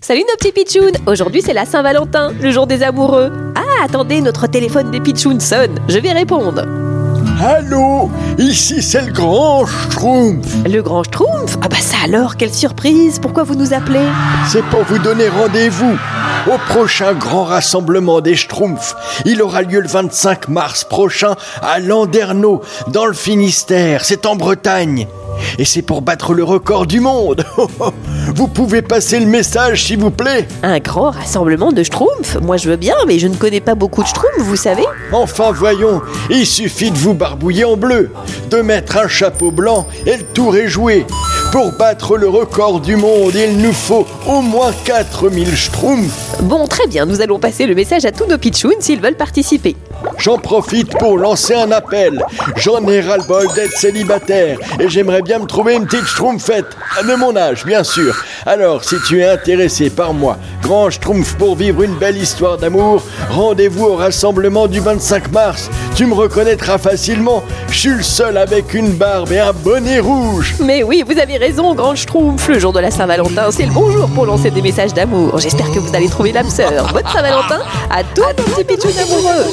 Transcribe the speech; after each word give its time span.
Salut 0.00 0.20
nos 0.20 0.36
petits 0.38 0.52
pitchouns 0.52 0.92
Aujourd'hui 1.06 1.42
c'est 1.42 1.52
la 1.52 1.64
Saint-Valentin, 1.64 2.32
le 2.40 2.50
jour 2.52 2.68
des 2.68 2.84
amoureux. 2.84 3.32
Ah, 3.56 3.84
attendez, 3.84 4.20
notre 4.20 4.46
téléphone 4.46 4.92
des 4.92 5.00
pitchouns 5.00 5.40
sonne. 5.40 5.80
Je 5.88 5.98
vais 5.98 6.12
répondre. 6.12 6.64
Allô? 7.42 8.08
Ici 8.38 8.82
c'est 8.82 9.02
le 9.02 9.12
grand 9.12 9.64
Schtroumpf. 9.64 10.46
Le 10.66 10.82
grand 10.82 11.04
Schtroumpf? 11.04 11.56
Ah 11.62 11.68
bah 11.68 11.76
ça 11.80 11.96
alors, 12.04 12.36
quelle 12.36 12.52
surprise 12.52 13.18
Pourquoi 13.20 13.44
vous 13.44 13.54
nous 13.54 13.72
appelez? 13.72 14.04
C'est 14.48 14.64
pour 14.64 14.82
vous 14.84 14.98
donner 14.98 15.28
rendez-vous 15.28 15.96
au 16.46 16.58
prochain 16.68 17.14
grand 17.14 17.44
rassemblement 17.44 18.20
des 18.20 18.34
Schtroumpfs. 18.34 18.96
Il 19.24 19.40
aura 19.40 19.62
lieu 19.62 19.80
le 19.80 19.88
25 19.88 20.48
mars 20.48 20.84
prochain 20.84 21.36
à 21.62 21.78
Landerneau, 21.78 22.60
dans 22.88 23.06
le 23.06 23.14
Finistère. 23.14 24.04
C'est 24.04 24.26
en 24.26 24.36
Bretagne. 24.36 25.06
Et 25.58 25.64
c'est 25.64 25.82
pour 25.82 26.02
battre 26.02 26.34
le 26.34 26.44
record 26.44 26.86
du 26.86 27.00
monde. 27.00 27.44
Vous 28.34 28.48
pouvez 28.48 28.82
passer 28.82 29.20
le 29.20 29.26
message, 29.26 29.84
s'il 29.84 29.98
vous 29.98 30.10
plaît. 30.10 30.46
Un 30.62 30.78
grand 30.78 31.10
rassemblement 31.10 31.72
de 31.72 31.82
Schtroumpfs 31.82 32.36
Moi 32.42 32.56
je 32.56 32.68
veux 32.70 32.76
bien, 32.76 32.96
mais 33.06 33.18
je 33.18 33.28
ne 33.28 33.36
connais 33.36 33.60
pas 33.60 33.74
beaucoup 33.74 34.02
de 34.02 34.08
Schtroumpfs, 34.08 34.38
vous 34.38 34.56
savez 34.56 34.84
Enfin, 35.12 35.52
voyons, 35.52 36.02
il 36.30 36.46
suffit 36.46 36.90
de 36.90 36.98
vous 36.98 37.14
barbouiller 37.14 37.64
en 37.64 37.76
bleu, 37.76 38.10
de 38.50 38.58
mettre 38.58 38.96
un 38.96 39.08
chapeau 39.08 39.50
blanc 39.50 39.86
et 40.06 40.16
le 40.16 40.24
tour 40.24 40.56
est 40.56 40.68
joué. 40.68 41.06
Pour 41.54 41.70
battre 41.70 42.16
le 42.16 42.28
record 42.28 42.80
du 42.80 42.96
monde, 42.96 43.32
il 43.36 43.58
nous 43.58 43.72
faut 43.72 44.04
au 44.26 44.40
moins 44.40 44.72
4000 44.84 45.56
Schtroumpfs. 45.56 46.42
Bon, 46.42 46.66
très 46.66 46.88
bien, 46.88 47.06
nous 47.06 47.20
allons 47.20 47.38
passer 47.38 47.66
le 47.66 47.76
message 47.76 48.04
à 48.04 48.10
tous 48.10 48.26
nos 48.26 48.38
pitchouns 48.38 48.80
s'ils 48.80 49.00
veulent 49.00 49.14
participer. 49.14 49.76
J'en 50.18 50.36
profite 50.36 50.98
pour 50.98 51.16
lancer 51.16 51.54
un 51.54 51.70
appel. 51.70 52.24
J'en 52.56 52.84
ai 52.88 53.00
ras-le-bol 53.00 53.46
d'être 53.54 53.70
célibataire 53.70 54.58
et 54.80 54.88
j'aimerais 54.88 55.22
bien 55.22 55.38
me 55.38 55.46
trouver 55.46 55.76
une 55.76 55.86
petite 55.86 56.06
schtroumpfette. 56.06 56.76
De 57.06 57.14
mon 57.14 57.36
âge, 57.36 57.64
bien 57.64 57.84
sûr. 57.84 58.16
Alors, 58.46 58.82
si 58.82 58.96
tu 59.06 59.20
es 59.20 59.28
intéressé 59.28 59.90
par 59.90 60.12
moi, 60.12 60.36
grand 60.64 60.88
schtroumpf 60.88 61.34
pour 61.34 61.56
vivre 61.56 61.82
une 61.82 61.94
belle 61.94 62.16
histoire 62.16 62.56
d'amour, 62.56 63.02
rendez-vous 63.30 63.84
au 63.84 63.96
rassemblement 63.96 64.66
du 64.66 64.80
25 64.80 65.30
mars. 65.30 65.70
Tu 65.94 66.06
me 66.06 66.14
reconnaîtras 66.14 66.78
facilement. 66.78 67.42
Je 67.68 67.78
suis 67.78 67.90
le 67.90 68.02
seul 68.02 68.38
avec 68.38 68.72
une 68.72 68.92
barbe 68.92 69.30
et 69.30 69.40
un 69.40 69.52
bonnet 69.52 70.00
rouge. 70.00 70.54
Mais 70.60 70.82
oui, 70.82 71.04
vous 71.06 71.18
avez 71.18 71.36
raison, 71.36 71.74
grand 71.74 71.94
Schtroumpf, 71.94 72.48
le 72.48 72.58
jour 72.58 72.72
de 72.72 72.80
la 72.80 72.90
Saint-Valentin, 72.90 73.50
c'est 73.50 73.66
le 73.66 73.72
bon 73.72 73.90
jour 73.90 74.08
pour 74.08 74.24
lancer 74.24 74.50
des 74.50 74.62
messages 74.62 74.94
d'amour. 74.94 75.38
J'espère 75.38 75.70
que 75.70 75.78
vous 75.78 75.94
allez 75.94 76.08
trouver 76.08 76.32
l'âme 76.32 76.48
sœur. 76.48 76.90
Bonne 76.94 77.06
Saint-Valentin 77.12 77.60
à 77.90 78.02
tous 78.02 78.22
nos 78.56 78.64
petits 78.64 78.98
amoureux. 78.98 79.44